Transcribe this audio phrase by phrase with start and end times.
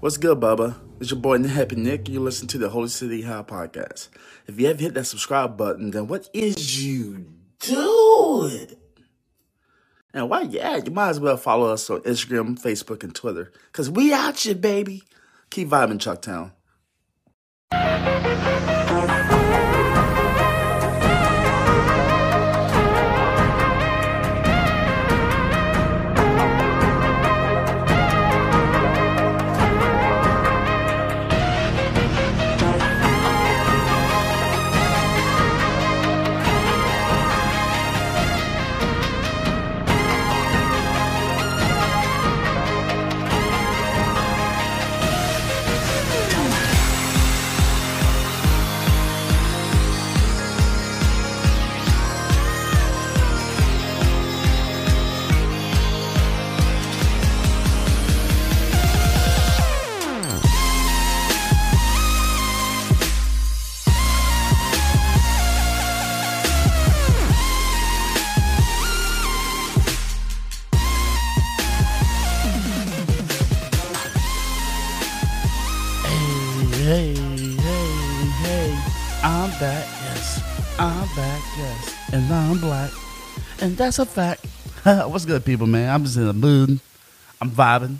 [0.00, 0.76] What's good, Bubba?
[0.98, 2.08] It's your boy Nappy Nick.
[2.08, 4.08] You listen to the Holy City High podcast.
[4.46, 7.26] If you haven't hit that subscribe button, then what is you
[7.58, 8.76] doing?
[10.14, 10.44] And why?
[10.44, 13.52] at, you might as well follow us on Instagram, Facebook, and Twitter.
[13.72, 15.02] Cause we out you, baby.
[15.50, 16.52] Keep vibing, Chucktown.
[82.12, 82.90] And I'm black.
[83.60, 84.44] And that's a fact.
[84.84, 85.88] What's good, people, man?
[85.88, 86.80] I'm just in the mood.
[87.40, 87.96] I'm vibing.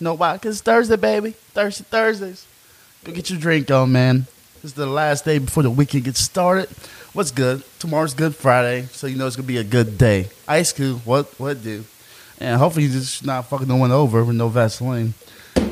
[0.00, 0.34] Know why?
[0.34, 1.30] Because it's Thursday, baby.
[1.30, 2.46] Thursday, Thursdays.
[3.04, 4.26] Go get your drink on, man.
[4.56, 6.68] This is the last day before the weekend gets started.
[7.12, 7.62] What's good?
[7.78, 10.28] Tomorrow's Good Friday, so you know it's gonna be a good day.
[10.48, 11.84] Ice Cube, what what do?
[12.40, 15.14] And hopefully you just not fucking no one over with no Vaseline.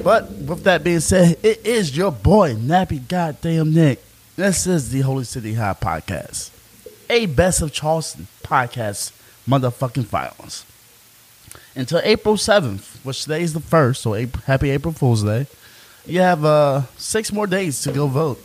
[0.04, 4.00] But with that being said, it is your boy Nappy Goddamn Nick.
[4.36, 6.50] This is the Holy City High Podcast,
[7.12, 9.12] a Best of Charleston podcast,
[9.46, 10.64] motherfucking violence.
[11.76, 15.46] Until April seventh, which today is the first, so April, happy April Fool's Day.
[16.06, 18.42] You have uh, six more days to go vote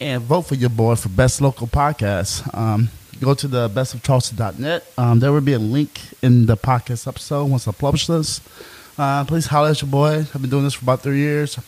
[0.00, 2.48] and vote for your boy for best local podcast.
[2.56, 2.88] Um,
[3.20, 4.90] go to the bestofcharleston.net.
[4.96, 8.40] Um, there will be a link in the podcast episode once I publish this.
[8.96, 10.20] Uh, please holler at your boy.
[10.20, 11.58] I've been doing this for about three years.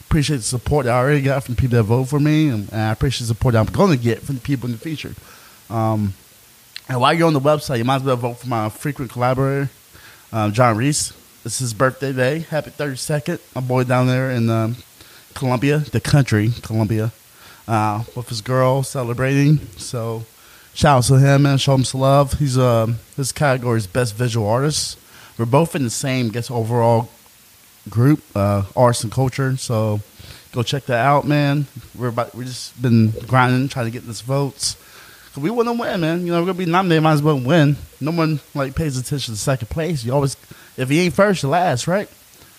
[0.00, 3.28] Appreciate the support I already got from people that vote for me, and, I appreciate
[3.28, 5.14] the support I'm going to get from the people in the future.
[5.70, 6.14] Um,
[6.88, 9.70] and while you're on the website, you might as well vote for my frequent collaborator,
[10.32, 11.12] um, John Reese.
[11.44, 12.40] It's his birthday day.
[12.40, 13.40] Happy 32nd.
[13.54, 14.76] My boy down there in um,
[15.34, 17.12] Columbia, the country, Columbia,
[17.68, 19.58] uh, with his girl celebrating.
[19.76, 20.24] So
[20.74, 22.34] shout out to him, and Show him some love.
[22.34, 24.98] He's uh, his category is best visual artist.
[25.38, 27.10] We're both in the same, guess, overall
[27.88, 29.56] group, uh, arts and culture.
[29.56, 30.00] So
[30.52, 31.66] go check that out, man.
[31.96, 34.76] We're about, we just been grinding, trying to get this votes.
[35.36, 36.26] We want to win, man.
[36.26, 37.76] You know, we're gonna be nominated, might as well win.
[38.00, 40.04] No one like pays attention to second place.
[40.04, 40.36] You always,
[40.76, 42.08] if you ain't first, you last, right?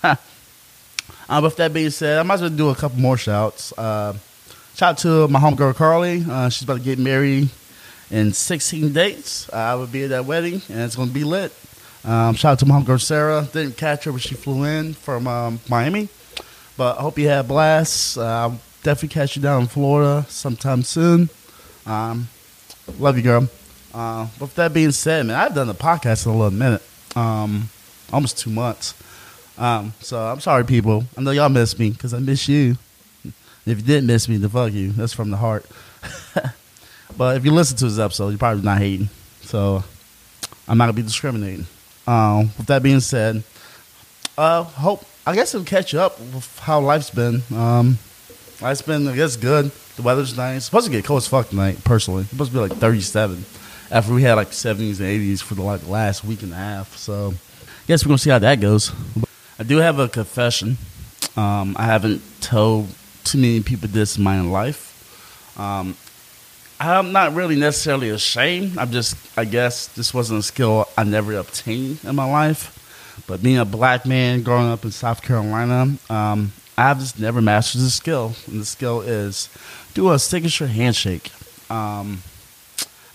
[0.04, 0.16] uh,
[1.42, 3.74] with that being said, I might as well do a couple more shouts.
[3.78, 4.14] Uh,
[4.76, 6.24] shout out to my homegirl Carly.
[6.30, 7.50] Uh, she's about to get married
[8.12, 9.52] in 16 dates.
[9.52, 11.52] I will be at that wedding, and it's gonna be lit.
[12.04, 13.48] Um, shout out to my homegirl Sarah.
[13.52, 16.10] Didn't catch her, but she flew in from um, Miami.
[16.78, 18.18] But I hope you had a blast.
[18.18, 18.52] Uh,
[18.84, 21.30] definitely catch you down in Florida sometime soon.
[21.86, 22.30] Um,
[23.00, 23.48] love you, girl.
[23.94, 26.84] Uh, with that being said, man, I've done the podcast in a little minute,
[27.16, 27.70] um,
[28.12, 28.94] almost two months.
[29.58, 31.06] Um, so I'm sorry, people.
[31.18, 32.78] I know y'all miss me because I miss you.
[33.66, 34.92] If you didn't miss me, then fuck you.
[34.92, 35.66] That's from the heart.
[37.18, 39.10] but if you listen to this episode, you're probably not hating.
[39.42, 39.84] So
[40.68, 41.66] I'm not gonna be discriminating.
[42.06, 43.44] Um, with that being said,
[44.38, 47.42] uh, hope I guess it'll catch up with how life's been.
[47.54, 47.98] Um,
[48.62, 49.72] life's been I guess good.
[49.98, 50.58] The weather's nice.
[50.58, 51.84] It's supposed to get cold as fuck tonight.
[51.84, 53.44] Personally, it's supposed to be like 37
[53.90, 56.96] after we had like 70s and 80s for the like last week and a half.
[56.96, 58.92] So, I guess we're gonna see how that goes.
[59.58, 60.78] I do have a confession.
[61.36, 62.90] Um, I haven't told
[63.24, 65.56] too many people this in my life.
[65.60, 65.98] Um,
[66.80, 68.78] I'm not really necessarily ashamed.
[68.78, 73.24] I'm just, I guess, this wasn't a skill I never obtained in my life.
[73.26, 77.82] But being a black man growing up in South Carolina, um, I've just never mastered
[77.82, 78.34] the skill.
[78.48, 79.50] And the skill is
[79.94, 81.32] do a signature handshake.
[81.72, 82.22] Um,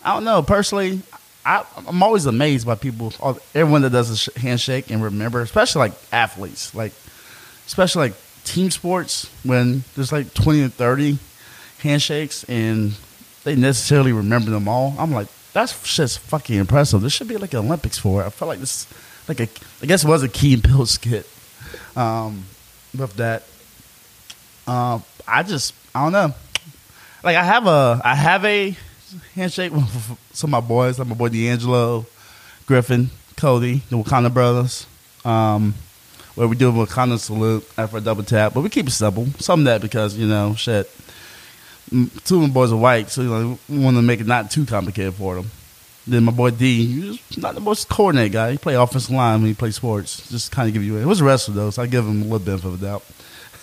[0.05, 0.43] I don't know.
[0.43, 1.01] Personally,
[1.45, 3.13] I, I'm always amazed by people,
[3.55, 6.93] everyone that does a sh- handshake and remember, especially like athletes, like
[7.67, 11.19] especially like team sports when there's like 20 and 30
[11.79, 12.95] handshakes and
[13.45, 14.95] they necessarily remember them all.
[14.99, 17.01] I'm like, that's just fucking impressive.
[17.01, 18.27] This should be like an Olympics for it.
[18.27, 18.87] I felt like this,
[19.29, 19.49] like a,
[19.83, 21.29] I guess it was a Key and Peele skit.
[21.97, 22.45] Um,
[22.97, 23.45] with that,
[24.67, 26.35] uh, I just, I don't know.
[27.23, 28.77] Like I have a, I have a
[29.35, 32.07] handshake with some of my boys, like my boy D'Angelo,
[32.67, 34.87] Griffin, Cody, the Wakanda brothers.
[35.25, 35.75] Um,
[36.35, 39.27] where we do a Wakanda salute after a double tap, but we keep it simple.
[39.39, 40.91] Some of that because you know, shit.
[42.25, 44.51] Two of my boys are white, so you know, we want to make it not
[44.51, 45.51] too complicated for them.
[46.07, 48.53] Then my boy D, he's not the most coordinated guy.
[48.53, 50.29] He play offensive line when he play sports.
[50.31, 50.97] Just kind of give you.
[50.97, 53.05] It was a wrestler though, so I give him a little benefit of the doubt.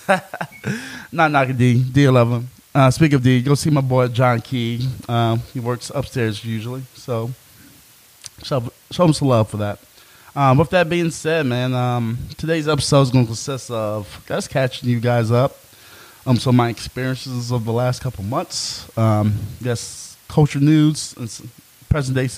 [1.12, 1.84] not knocking D.
[1.84, 2.50] D love him.
[2.74, 4.88] Uh, speak of D, go see my boy John Key.
[5.08, 7.32] Um, he works upstairs usually, so
[8.44, 9.80] show, show him some love for that.
[10.36, 14.50] Um, with that being said, man, um, today's episode is going to consist of just
[14.50, 15.58] catching you guys up
[16.26, 18.96] um, of my experiences of the last couple months.
[18.98, 19.34] Um,
[19.64, 21.50] guess culture news and
[21.90, 22.30] present day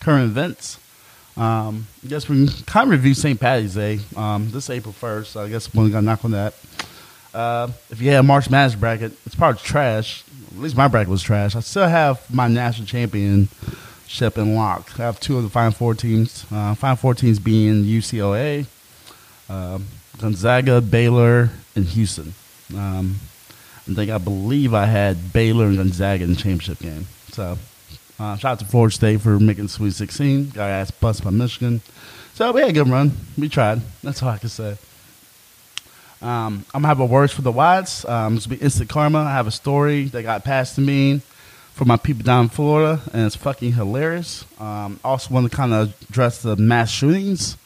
[0.00, 0.78] current events.
[1.36, 3.40] Um, I guess we can kind of review St.
[3.40, 4.00] Patty's Day.
[4.14, 6.54] Um, this April 1st, so I guess we got to knock on that.
[7.32, 10.24] Uh, if you had a March Madness bracket, it's probably trash.
[10.50, 11.54] At least my bracket was trash.
[11.54, 14.98] I still have my national championship in lock.
[14.98, 16.44] I have two of the Final Four teams.
[16.50, 18.66] Uh, Final Four teams being UCLA,
[19.48, 19.86] um,
[20.18, 22.34] Gonzaga, Baylor, and Houston.
[22.76, 23.16] Um,
[23.88, 27.06] I think I believe I had Baylor and Gonzaga in the championship game.
[27.32, 27.58] So
[28.18, 30.50] uh, shout out to Florida State for making Sweet 16.
[30.50, 31.80] Got ass busted by Michigan.
[32.34, 33.12] So we had a good run.
[33.38, 33.80] We tried.
[34.02, 34.76] That's all I can say.
[36.22, 38.04] Um, I'm gonna have a words for the Watts.
[38.04, 39.20] Um, it's be instant karma.
[39.20, 41.22] I have a story that got passed to me
[41.72, 44.44] from my people down in Florida, and it's fucking hilarious.
[44.60, 47.56] Um, also want to kind of address the mass shootings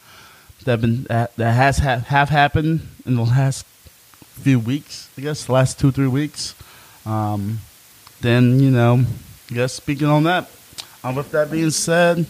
[0.63, 5.09] that have been that, that has ha- have happened in the last few weeks.
[5.17, 6.55] I guess the last two three weeks.
[7.05, 7.59] Um,
[8.21, 9.03] then you know,
[9.51, 10.49] I guess speaking on that.
[11.03, 12.25] Um, with that being said,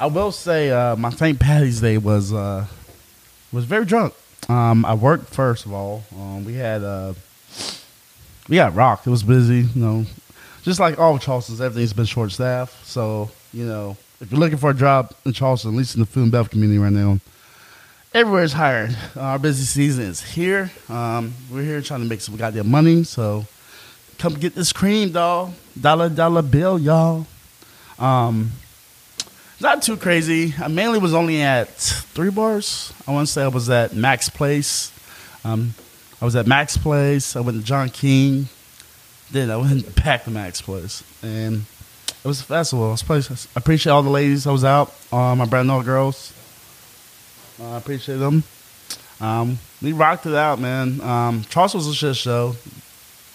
[0.00, 1.38] I will say uh, my St.
[1.38, 2.66] Patty's Day was uh,
[3.52, 4.14] was very drunk.
[4.52, 6.04] Um, I worked first of all.
[6.14, 7.14] Um, we had uh,
[8.48, 9.06] we got rocked.
[9.06, 10.04] It was busy, you know.
[10.62, 12.86] Just like all of Charleston's, everything's been short staffed.
[12.86, 16.06] So you know, if you're looking for a job in Charleston, at least in the
[16.06, 17.18] food and beverage community right now,
[18.12, 18.94] everywhere's hired.
[19.16, 20.70] Our busy season is here.
[20.90, 23.04] Um, we're here trying to make some goddamn money.
[23.04, 23.46] So
[24.18, 25.52] come get this cream, dog.
[25.80, 27.26] Dollar dollar bill, y'all.
[27.98, 28.52] Um,
[29.62, 30.54] not too crazy.
[30.60, 32.92] I mainly was only at three bars.
[33.06, 34.92] I want to say I was at Max Place.
[35.44, 35.74] Um,
[36.20, 37.36] I was at Max Place.
[37.36, 38.48] I went to John King.
[39.30, 41.64] Then I went back to Max Place, and
[42.24, 42.92] it was a festival.
[42.92, 43.48] It was.
[43.56, 44.46] I appreciate all the ladies.
[44.46, 44.92] I was out.
[45.10, 46.32] Uh, my brand new girls.
[47.60, 48.44] Uh, I appreciate them.
[49.20, 51.00] Um, we rocked it out, man.
[51.00, 52.56] Um, Charles was a shit show.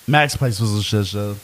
[0.07, 1.35] Max Place was a shit show.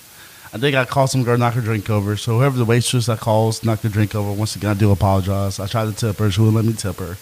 [0.54, 2.16] I think I called some girl, knock her drink over.
[2.16, 4.32] So whoever the waitress I calls, knock her drink over.
[4.32, 5.60] Once again, I do apologize.
[5.60, 6.30] I tried to tip her.
[6.30, 7.18] She wouldn't let me tip her.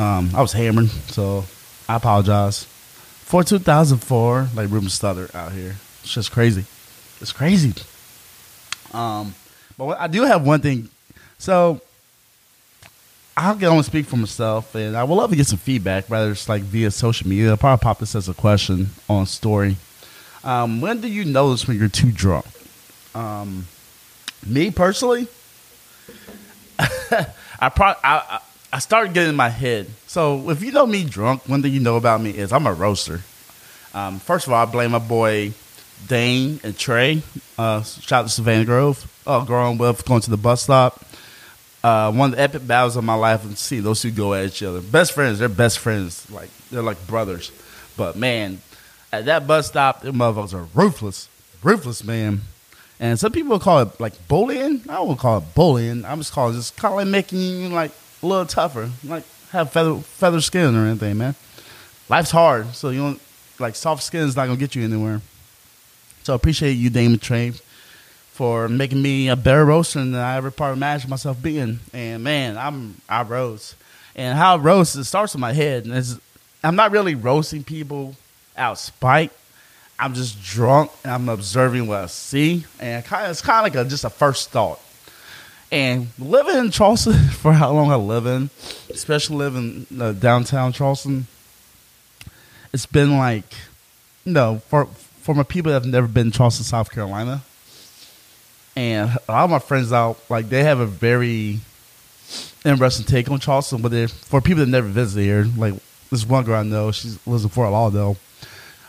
[0.00, 1.46] Um, I was hammering, so
[1.88, 2.64] I apologize.
[2.64, 5.76] For 2004, like Ruben Stutter out here.
[6.02, 6.66] It's just crazy.
[7.22, 7.72] It's crazy.
[8.92, 9.34] Um,
[9.78, 10.90] but I do have one thing.
[11.38, 11.80] So
[13.34, 16.10] I'll get on and speak for myself, and I would love to get some feedback,
[16.10, 17.50] whether it's like via social media.
[17.50, 19.76] I'll probably pop this as a question on story.
[20.44, 22.44] Um, when do you notice when you're too drunk?
[23.14, 23.66] Um,
[24.46, 25.26] me personally,
[26.78, 28.40] I probably I,
[28.72, 29.86] I started getting in my head.
[30.06, 32.72] So if you know me drunk, one thing you know about me is I'm a
[32.72, 33.22] roaster.
[33.94, 35.52] Um, first of all, I blame my boy
[36.06, 37.22] Dane and Trey.
[37.56, 39.10] Uh, shout out to Savannah Grove.
[39.26, 41.02] Uh, growing up, going to the bus stop.
[41.82, 44.46] Uh, one of the epic battles of my life and see those two go at
[44.46, 44.80] each other.
[44.80, 46.30] Best friends, they're best friends.
[46.30, 47.50] Like they're like brothers.
[47.96, 48.60] But man,
[49.12, 51.28] at that bus stop, them motherfuckers are ruthless.
[51.62, 52.42] Ruthless, man.
[53.00, 54.82] And some people call it like bullying.
[54.88, 56.04] I don't call it bullying.
[56.04, 58.90] I'm just calling it just of like making you like a little tougher.
[59.04, 61.34] Like have feather feather skin or anything, man.
[62.08, 63.20] Life's hard, so you don't
[63.58, 65.20] like soft skin is not gonna get you anywhere.
[66.22, 67.52] So I appreciate you, Damon Trey,
[68.32, 71.80] for making me a better roaster than I ever probably imagined myself being.
[71.92, 73.76] And man, I'm I roast.
[74.16, 75.84] And how I roast it starts in my head.
[75.84, 76.18] And it's,
[76.64, 78.16] I'm not really roasting people
[78.56, 79.32] out spite.
[79.98, 82.64] I'm just drunk and I'm observing what I see.
[82.78, 84.80] And it's kind of like a, just a first thought.
[85.70, 88.50] And living in Charleston for how long I live in,
[88.90, 91.26] especially living uh, downtown Charleston,
[92.72, 93.44] it's been like,
[94.24, 97.42] you know, for for my people that have never been to Charleston, South Carolina,
[98.76, 101.60] and a lot of my friends out, like they have a very
[102.64, 103.82] interesting take on Charleston.
[103.82, 105.74] But for people that never visit here, like
[106.10, 108.16] this one girl I know, she lives in Fort Lauderdale.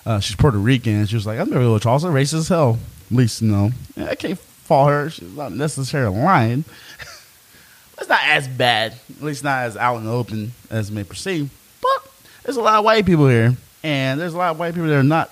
[0.05, 1.05] Uh, she's Puerto Rican.
[1.05, 2.79] She was like, been to Charleston, racist as hell.
[3.11, 5.09] At least, you know, I can't fault her.
[5.09, 6.63] She's not necessarily lying.
[7.97, 11.49] it's not as bad, at least not as out in the open as may perceive.
[11.81, 12.11] But
[12.43, 14.99] there's a lot of white people here, and there's a lot of white people that
[14.99, 15.31] are not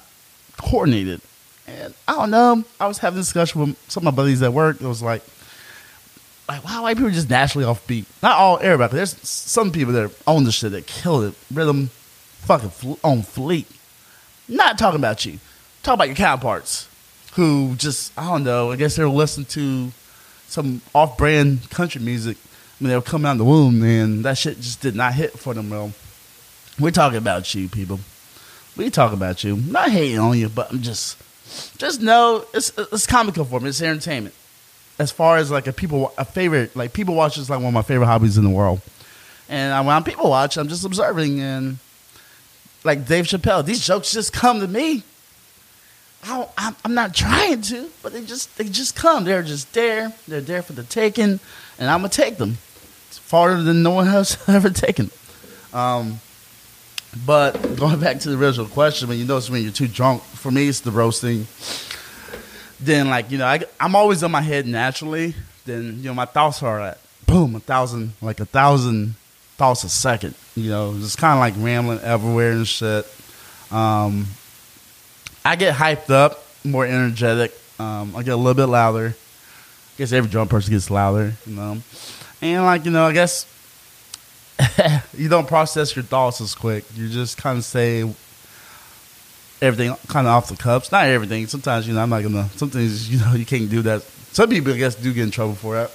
[0.57, 1.21] coordinated.
[1.67, 2.63] And I don't know.
[2.79, 4.81] I was having a discussion with some of my buddies at work.
[4.81, 5.21] It was like,
[6.47, 8.05] like why white people just naturally offbeat.
[8.23, 8.95] Not all everybody.
[8.95, 11.35] There's some people that own the shit that kill it.
[11.53, 13.67] Rhythm, fucking fl- on fleet.
[14.47, 15.39] Not talking about you.
[15.83, 16.87] Talk about your counterparts
[17.33, 18.71] who just I don't know.
[18.71, 19.91] I guess they were listening to
[20.47, 22.37] some off-brand country music
[22.79, 25.37] when they were coming out of the womb, and that shit just did not hit
[25.37, 25.69] for them.
[25.69, 25.91] Well,
[26.79, 27.99] we're talking about you, people.
[28.75, 29.57] We talk about you.
[29.57, 31.17] not hating on you, but I'm just,
[31.77, 33.69] just know it's it's comical for me.
[33.69, 34.35] It's entertainment.
[34.99, 37.73] As far as like a people a favorite like people watch is like one of
[37.73, 38.81] my favorite hobbies in the world.
[39.49, 41.77] And uh, when I'm people watch, I'm just observing and
[42.83, 45.03] like Dave Chappelle, these jokes just come to me.
[46.23, 49.23] I am I'm not trying to, but they just they just come.
[49.23, 50.13] They're just there.
[50.27, 51.39] They're there for the taking,
[51.79, 52.57] and I'm gonna take them.
[53.07, 55.11] It's farther than no one has ever taken.
[55.73, 56.19] Um,
[57.25, 60.51] but going back to the original question, when you notice when you're too drunk, for
[60.51, 61.47] me it's the roasting.
[62.79, 65.35] Then like you know I I'm always in my head naturally.
[65.65, 69.15] Then you know my thoughts are at boom a thousand like a thousand
[69.57, 70.35] thoughts a second.
[70.57, 73.05] You know just kind of like rambling everywhere and shit.
[73.69, 74.25] Um,
[75.45, 77.53] I get hyped up, more energetic.
[77.77, 79.13] Um, I get a little bit louder.
[79.15, 81.77] I guess every drum person gets louder, you know.
[82.41, 83.45] And like you know, I guess
[85.13, 86.85] you don't process your thoughts as quick.
[86.95, 88.01] You just kind of say
[89.61, 90.91] everything kind of off the cups.
[90.91, 91.45] Not everything.
[91.45, 92.49] Sometimes you know I'm not gonna.
[92.55, 94.01] Sometimes you know you can't do that.
[94.31, 95.91] Some people I guess do get in trouble for that,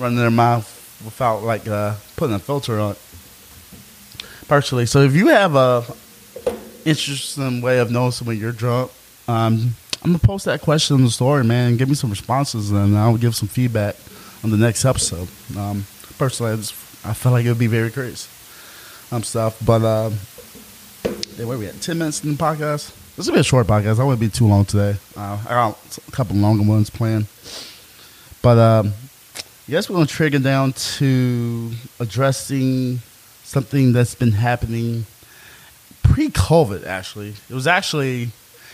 [0.00, 0.66] running their mouth
[1.04, 2.96] without like uh, putting a filter on.
[4.50, 5.84] Personally, so if you have a
[6.84, 8.90] interesting way of knowing when you're drunk,
[9.28, 11.76] um, I'm gonna post that question in the story, man.
[11.76, 13.94] Give me some responses, and I'll give some feedback
[14.42, 15.28] on the next episode.
[15.56, 15.86] Um,
[16.18, 16.74] personally, I, just,
[17.06, 18.28] I feel like it would be very crazy.
[19.12, 20.10] Um, stuff, but uh,
[21.44, 21.80] where we at?
[21.80, 22.92] Ten minutes in the podcast.
[23.14, 24.00] This will be a short podcast.
[24.00, 24.96] I won't be too long today.
[25.16, 27.28] Uh, I got a couple longer ones planned,
[28.42, 28.94] but um,
[29.68, 33.00] yes, we're gonna trigger down to addressing
[33.50, 35.06] something that's been happening
[36.04, 36.86] pre-COVID.
[36.86, 38.30] Actually, it was actually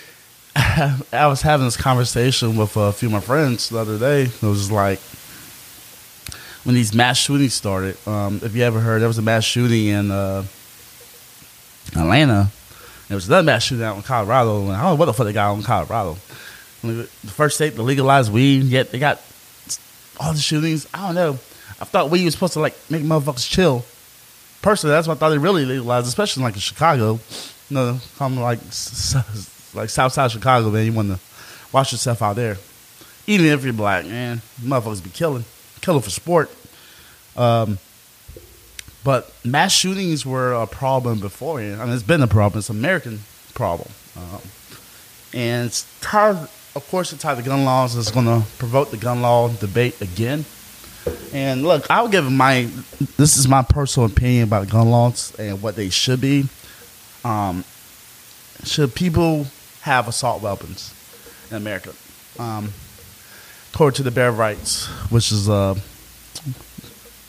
[0.55, 4.25] I was having this conversation with a few of my friends the other day.
[4.25, 5.01] It was like
[6.65, 7.97] when these mass shootings started.
[8.07, 10.45] Um, if you ever heard, there was a mass shooting in uh,
[11.97, 12.51] Atlanta.
[13.09, 14.63] There was another mass shooting out in Colorado.
[14.63, 16.19] And I don't know what the fuck they got in Colorado.
[16.83, 19.23] The first state to legalize weed, yet they got
[20.21, 20.87] all the shootings.
[20.93, 21.33] I don't know.
[21.81, 23.85] I thought weed was supposed to like make motherfuckers chill.
[24.67, 27.21] Personally, that's what I thought they really legalized, especially like in Chicago.
[27.71, 28.59] You know, come like
[29.75, 30.85] like Southside Chicago, man.
[30.85, 31.21] You want to
[31.71, 32.57] watch yourself out there.
[33.29, 35.45] Even if you're black, man, motherfuckers be killing,
[35.83, 36.51] killing for sport.
[37.37, 37.79] Um,
[39.05, 41.61] but mass shootings were a problem before.
[41.61, 42.59] I mean, it's been a problem.
[42.59, 43.21] It's an American
[43.55, 44.41] problem, um,
[45.33, 46.49] and it's tied.
[46.75, 47.95] Of course, it's tied to gun laws.
[47.95, 50.45] It's going to provoke the gun law debate again.
[51.33, 52.69] And look, I'll give my.
[53.17, 56.47] This is my personal opinion about gun laws and what they should be.
[57.25, 57.65] Um,
[58.65, 59.47] should people
[59.83, 60.93] have assault weapons
[61.51, 61.93] in America.
[62.39, 62.73] Um,
[63.73, 65.75] according to the Bill of Rights, which is uh,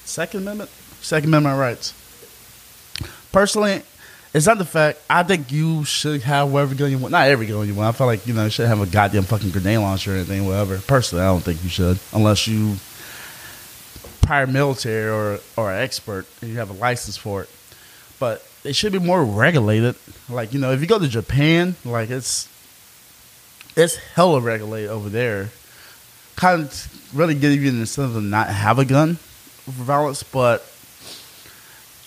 [0.05, 0.69] Second Amendment,
[1.01, 1.93] Second Amendment rights.
[3.31, 3.83] Personally,
[4.33, 4.99] it's not the fact.
[5.09, 7.11] I think you should have whatever gun you want.
[7.11, 7.93] Not every gun you want.
[7.93, 10.45] I feel like you know you should have a goddamn fucking grenade launcher or anything,
[10.45, 10.79] whatever.
[10.79, 12.77] Personally, I don't think you should, unless you
[14.27, 17.49] prior military or or an expert and you have a license for it.
[18.19, 19.95] But it should be more regulated.
[20.29, 22.49] Like you know, if you go to Japan, like it's
[23.75, 25.49] it's hella regulated over there.
[26.35, 30.65] Kind of really give you the incentive to not have a gun for violence, but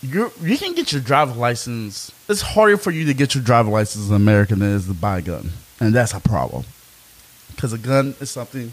[0.03, 2.13] you you can get your driver's license.
[2.29, 4.95] It's harder for you to get your driver's license in America than it is to
[4.95, 5.51] buy a gun,
[5.81, 6.65] and that's a problem.
[7.55, 8.73] Because a gun is something,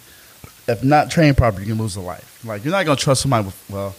[0.68, 2.44] if not trained properly, you can lose a life.
[2.44, 3.96] Like you're not gonna trust somebody with well.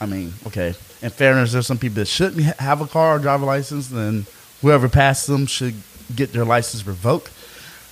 [0.00, 0.74] I mean, okay.
[1.02, 4.26] In fairness, there's some people that shouldn't have a car or driver license, and
[4.60, 5.74] whoever passes them should
[6.14, 7.30] get their license revoked.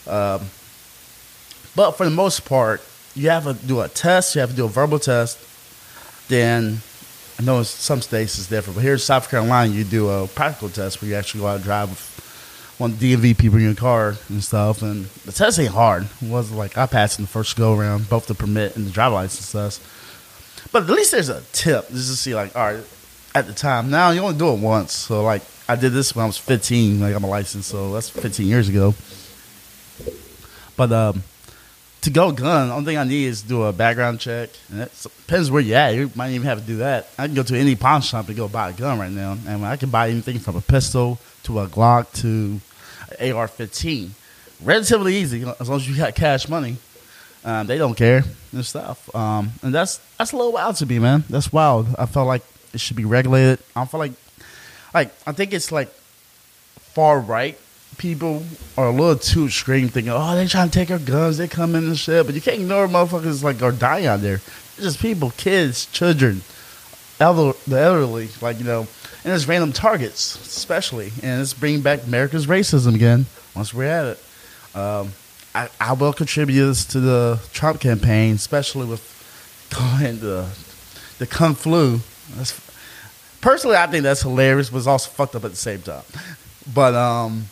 [0.06, 0.46] Um,
[1.76, 2.82] but for the most part,
[3.14, 4.34] you have to do a test.
[4.34, 5.38] You have to do a verbal test.
[6.28, 6.78] Then
[7.38, 10.68] I know some states is different, but here in South Carolina, you do a practical
[10.68, 11.88] test where you actually go out and drive
[12.78, 14.82] one DMV people in your car and stuff.
[14.82, 16.04] And the test ain't hard.
[16.22, 18.90] It wasn't like I passed in the first go around, both the permit and the
[18.90, 19.82] driver license test.
[20.72, 22.84] But at least there's a tip just to see, like, all right,
[23.34, 23.90] at the time.
[23.90, 24.92] Now you only do it once.
[24.92, 27.00] So, like, I did this when I was 15.
[27.00, 28.94] Like, I'm a license, so that's 15 years ago.
[30.76, 31.24] But um,
[32.02, 34.50] to go gun, only thing I need is do a background check.
[34.70, 35.94] And it depends where you're at.
[35.94, 37.08] You might even have to do that.
[37.18, 39.64] I can go to any pawn shop and go buy a gun right now, and
[39.64, 42.60] I can buy anything from a pistol to a Glock to
[43.12, 44.10] AR-15.
[44.62, 46.76] Relatively easy as long as you got cash money.
[47.44, 49.14] Um, they don't care and stuff.
[49.14, 51.24] Um, and that's that's a little wild to me, man.
[51.30, 51.86] That's wild.
[51.98, 52.42] I felt like
[52.74, 53.60] it should be regulated.
[53.76, 54.12] I feel like,
[54.92, 55.88] like I think it's like
[56.94, 57.56] far right
[57.98, 58.44] people
[58.76, 61.74] are a little too extreme, thinking, "Oh, they trying to take our guns, they come
[61.74, 64.36] in and shit." But you can't ignore motherfuckers like are dying out there.
[64.76, 66.42] It's just people, kids, children,
[67.20, 68.86] elder, the elderly, like you know,
[69.24, 73.26] and it's random targets, especially, and it's bringing back America's racism again.
[73.54, 75.12] Once we're at it, um,
[75.54, 79.14] I, I will contribute this to the Trump campaign, especially with
[79.70, 80.48] calling the
[81.18, 82.00] the kung flu.
[82.36, 82.58] That's,
[83.40, 86.04] personally, I think that's hilarious, but it's also fucked up at the same time.
[86.72, 87.46] But um,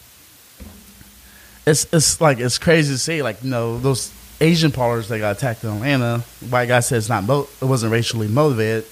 [1.66, 5.36] it's it's like it's crazy to see, like you know those Asian parlors that got
[5.36, 6.20] attacked in Atlanta.
[6.48, 8.84] White guy said it's not mo- it wasn't racially motivated.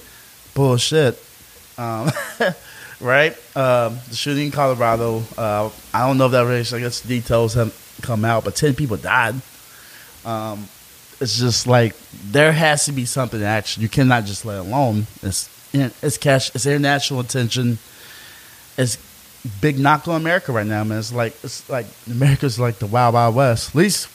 [0.54, 1.22] Bullshit.
[1.78, 2.10] Um,
[3.00, 3.32] right?
[3.56, 5.22] Um, the shooting in Colorado.
[5.36, 6.78] Uh, I don't know if that racial.
[6.78, 9.34] I guess details have come out, but ten people died.
[10.24, 10.68] Um,
[11.20, 11.94] it's just like
[12.30, 13.82] there has to be something action.
[13.82, 15.06] You cannot just let it alone.
[15.22, 16.54] It's it's cash.
[16.54, 17.78] It's international attention.
[18.76, 18.98] It's
[19.60, 20.98] big knock on America right now, man.
[20.98, 23.70] It's like it's like America's like the wild wild west.
[23.70, 24.08] At least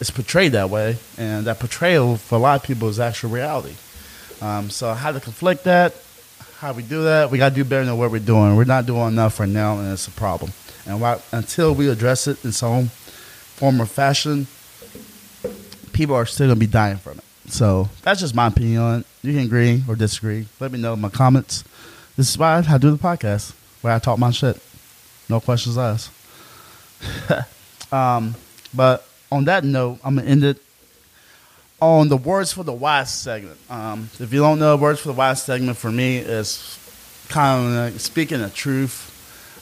[0.00, 3.74] it's portrayed that way, and that portrayal for a lot of people is actual reality.
[4.40, 5.94] Um, so how to conflict that?
[6.64, 7.30] How we do that?
[7.30, 8.56] We got to do better than what we're doing.
[8.56, 10.50] We're not doing enough right now, and it's a problem.
[10.86, 14.46] And while, until we address it in some form or fashion,
[15.92, 17.24] people are still gonna be dying from it.
[17.52, 19.06] So that's just my opinion on it.
[19.20, 20.46] You can agree or disagree.
[20.58, 21.64] Let me know in my comments.
[22.16, 23.52] This is why I do the podcast,
[23.82, 24.58] where I talk my shit.
[25.28, 26.12] No questions asked.
[27.92, 28.36] um,
[28.72, 30.63] but on that note, I'm gonna end it
[31.84, 33.58] on the words for the wise segment.
[33.68, 36.78] Um, if you don't know, words for the wise segment for me is
[37.28, 39.10] kind of speaking the truth.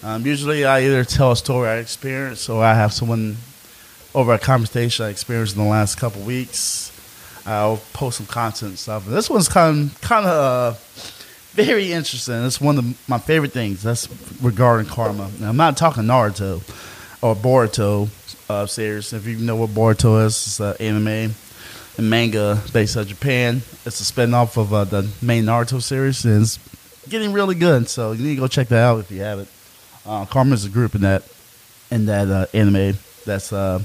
[0.04, 3.36] Um, usually, I either tell a story I experienced, or I have someone
[4.14, 6.90] over a conversation I experienced in the last couple weeks.
[7.46, 9.06] I'll post some content and stuff.
[9.06, 10.78] And this one's kind of, kind of uh,
[11.52, 12.44] very interesting.
[12.44, 13.82] It's one of my favorite things.
[13.82, 14.08] That's
[14.40, 15.30] regarding karma.
[15.40, 16.62] Now, I'm not talking Naruto
[17.20, 18.08] or Boruto
[18.48, 19.12] uh, series.
[19.12, 21.34] If you know what Boruto is, it's an anime
[21.98, 23.62] and manga based out of Japan.
[23.84, 26.58] It's a spinoff of uh, the main Naruto series, and it's
[27.08, 27.88] getting really good.
[27.88, 29.48] So you need to go check that out if you haven't.
[30.04, 31.22] Uh, Karma is a group in that
[31.90, 33.82] in that uh, anime that's uh,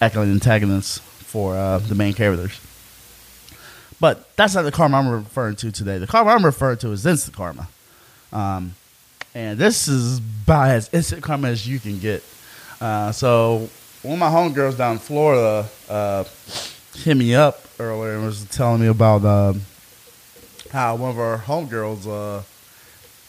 [0.00, 2.58] acting antagonists for uh, the main characters.
[4.00, 5.98] But that's not the karma I'm referring to today.
[5.98, 7.68] The karma I'm referring to is instant karma.
[8.32, 8.74] Um,
[9.34, 12.22] and this is about as instant karma as you can get.
[12.80, 13.68] Uh, so
[14.02, 16.24] one of my homegirls down in Florida uh,
[17.04, 19.54] hit me up earlier and was telling me about uh,
[20.70, 22.42] how one of our homegirls uh,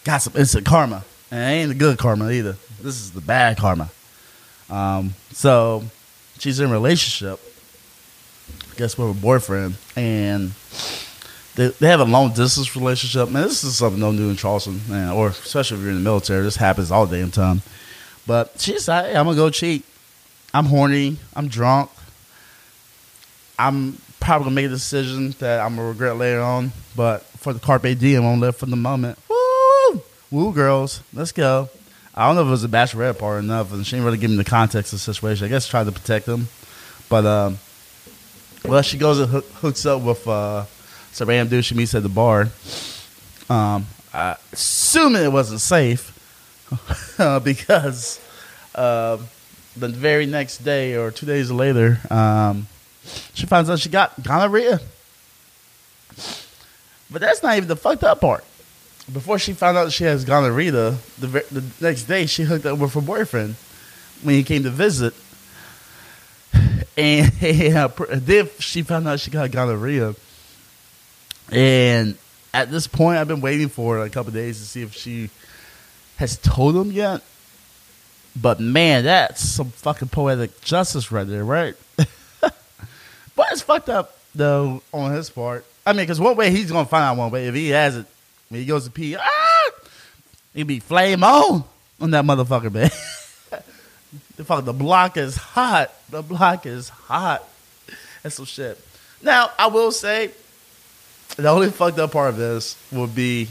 [0.03, 1.05] got some instant karma.
[1.32, 2.58] And it ain't the good karma either.
[2.82, 3.89] This is the bad karma.
[4.69, 5.84] Um, so
[6.39, 7.39] she's in a relationship,
[8.71, 10.53] I guess with her boyfriend, and
[11.55, 13.29] they, they have a long distance relationship.
[13.29, 16.03] Man, this is something no new in Charleston, man, or especially if you're in the
[16.03, 16.41] military.
[16.41, 17.62] This happens all the damn time.
[18.25, 19.86] But she decided, hey, I'm gonna go cheat.
[20.53, 21.17] I'm horny.
[21.36, 21.91] I'm drunk.
[23.59, 26.71] I'm probably gonna make a decision that I'm gonna regret later on.
[26.95, 29.19] But for the carpe diem, I'm gonna live for the moment.
[29.29, 31.69] Woo, woo, girls, let's go.
[32.15, 34.17] I don't know if it was a bachelorette part or enough, and she didn't really
[34.17, 35.45] give me the context of the situation.
[35.45, 36.47] I guess tried to protect them,
[37.09, 37.59] but um,
[38.65, 40.65] well, she goes and hook, hooks up with uh,
[41.11, 42.47] some random dude she meets at the bar.
[43.49, 46.15] Um, I, assuming it wasn't safe,
[47.43, 48.21] because
[48.73, 49.17] uh,
[49.75, 52.67] the very next day or two days later, um,
[53.33, 54.79] she finds out she got gonorrhea.
[57.12, 58.43] But that's not even the fucked up part.
[59.12, 60.71] Before she found out she has gonorrhea,
[61.17, 63.55] the, the next day she hooked up with her boyfriend
[64.21, 65.13] when he came to visit.
[66.95, 70.15] And then she found out she got gonorrhea.
[71.51, 72.17] And
[72.53, 75.29] at this point, I've been waiting for a couple days to see if she
[76.17, 77.21] has told him yet.
[78.39, 81.75] But man, that's some fucking poetic justice right there, right?
[83.39, 85.65] but it's fucked up though on his part.
[85.86, 88.06] I mean, because one way he's gonna find out one way if he has it
[88.49, 89.15] when he goes to pee.
[89.15, 89.71] Ah,
[90.54, 91.63] he be flame on
[92.02, 92.89] on that motherfucker, man.
[94.36, 95.89] the fuck, the block is hot.
[96.10, 97.47] The block is hot.
[98.23, 98.78] That's some shit.
[99.23, 100.32] Now, I will say,
[101.38, 103.47] the only fucked up part of this would be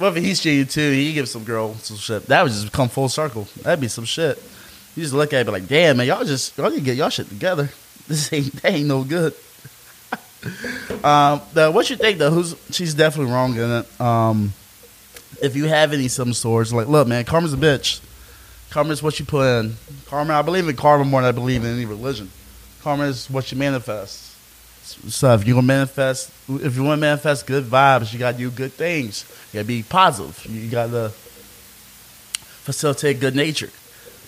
[0.00, 2.24] well, if he's cheating too, he gives some girl some shit.
[2.28, 3.46] That would just come full circle.
[3.60, 4.42] That'd be some shit.
[4.96, 6.96] You just look at it, be like, damn, man, y'all just y'all need to get
[6.96, 7.68] y'all shit together.
[8.08, 9.32] This ain't that ain't no good.
[11.04, 12.30] um, the, what you think though?
[12.30, 14.00] Who's she's definitely wrong in it.
[14.00, 14.52] Um,
[15.40, 18.00] if you have any some swords, like, look, man, karma's a bitch.
[18.70, 19.76] Karma is what you put in.
[20.06, 22.30] Karma, I believe in karma more than I believe in any religion.
[22.82, 24.32] Karma is what you manifest.
[24.84, 28.36] So if you want to manifest, if you want to manifest good vibes, you gotta
[28.36, 29.24] do good things.
[29.52, 30.44] You gotta be positive.
[30.46, 31.10] You gotta
[32.64, 33.70] facilitate good nature.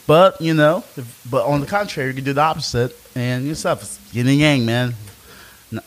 [0.06, 3.82] But you know, if, but on the contrary, you can do the opposite and yourself.
[3.82, 4.94] It's yin and yang, man.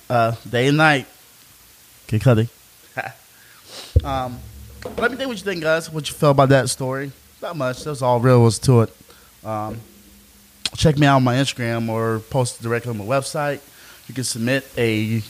[0.10, 1.08] Uh, day and night.
[2.08, 2.50] Okay, Cuddy.
[4.04, 4.40] um,
[4.98, 5.92] let me think what you think, guys.
[5.92, 7.12] What you felt about that story?
[7.42, 7.84] Not much.
[7.84, 8.96] That's all real was to it.
[9.44, 9.80] Um,
[10.76, 13.62] check me out on my Instagram or post directly on my website.
[14.08, 15.22] You can submit a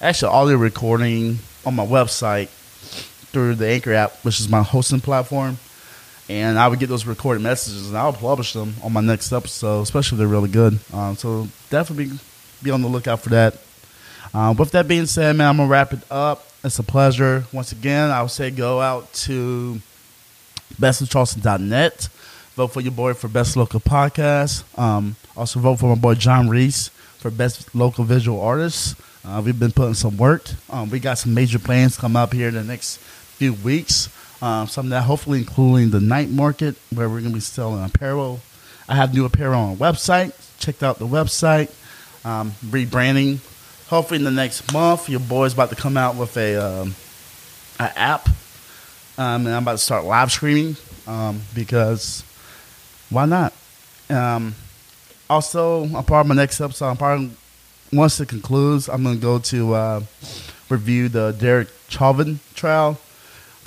[0.00, 2.48] actual audio recording on my website
[3.30, 5.58] through the Anchor app, which is my hosting platform.
[6.28, 9.82] And I would get those recorded messages and I'll publish them on my next episode,
[9.82, 10.78] especially if they're really good.
[10.92, 12.18] Um, so definitely
[12.62, 13.56] be on the lookout for that.
[14.34, 16.44] Um, with that being said, man, I'm to wrap it up.
[16.62, 17.44] It's a pleasure.
[17.52, 19.80] Once again, I would say go out to
[20.74, 22.08] bestofcharleston.net.
[22.54, 24.64] Vote for your boy for Best Local Podcast.
[24.78, 26.88] Um, also vote for my boy John Reese
[27.18, 28.96] for Best Local Visual Artist.
[29.24, 30.44] Uh, we've been putting some work.
[30.68, 34.08] Um, we got some major plans come up here in the next few weeks.
[34.40, 38.40] Um, some that hopefully including the night market where we're going to be selling apparel.
[38.88, 40.32] I have new apparel on website.
[40.58, 41.72] Check out the website.
[42.24, 43.38] Um, rebranding.
[43.88, 46.94] Hopefully in the next month, your boy's about to come out with a um,
[47.80, 48.28] an app,
[49.16, 52.22] um, and I'm about to start live streaming um, because
[53.08, 53.52] why not?
[54.10, 54.54] Um,
[55.30, 57.30] also, a part of my next episode, I'm probably
[57.92, 60.00] once it concludes, I'm going to go to uh,
[60.68, 62.98] review the Derek Chauvin trial,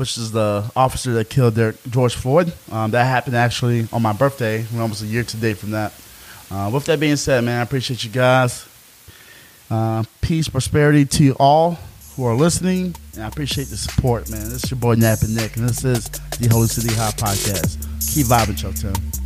[0.01, 1.53] which is the officer that killed
[1.91, 2.51] George Floyd.
[2.71, 4.65] Um, that happened actually on my birthday.
[4.73, 5.93] We're almost a year today from that.
[6.49, 8.67] Uh, with that being said, man, I appreciate you guys.
[9.69, 11.77] Uh, peace, prosperity to you all
[12.15, 14.49] who are listening, and I appreciate the support, man.
[14.49, 17.77] This is your boy Nap Nick, and this is the Holy City High Podcast.
[18.11, 19.20] Keep vibing, Choke